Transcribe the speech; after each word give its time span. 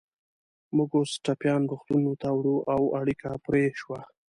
موږ 0.75 0.89
اوس 0.99 1.11
ټپیان 1.25 1.61
روغتونونو 1.71 2.13
ته 2.21 2.29
وړو، 2.37 2.57
او 2.73 2.81
اړیکه 2.99 3.29
پرې 3.45 3.63
شوه. 3.79 3.99